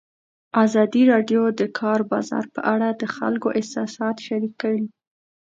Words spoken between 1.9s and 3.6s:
بازار په اړه د خلکو